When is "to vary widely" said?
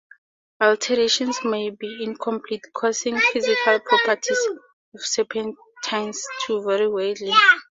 6.47-7.31